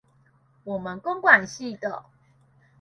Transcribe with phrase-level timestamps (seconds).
[0.63, 2.05] 我們工管系的